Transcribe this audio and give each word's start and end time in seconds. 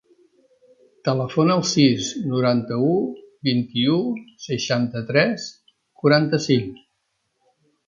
Telefona 1.09 1.57
al 1.57 1.61
sis, 1.71 2.07
noranta-u, 2.31 2.95
vint-i-u, 3.49 3.99
seixanta-tres, 4.47 5.47
quaranta-cinc. 6.03 6.83